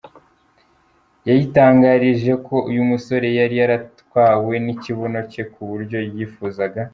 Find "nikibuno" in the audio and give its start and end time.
4.65-5.19